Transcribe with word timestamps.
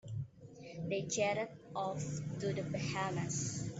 They 0.89 1.03
jetted 1.03 1.49
off 1.75 2.03
to 2.39 2.51
the 2.53 2.63
Bahamas. 2.63 3.69